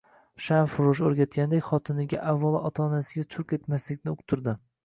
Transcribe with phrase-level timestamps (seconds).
[0.45, 4.61] Shamfurush o`rgatganidek, xotiniga avvalo ota-onasiga churq etmaslikni uqdirdi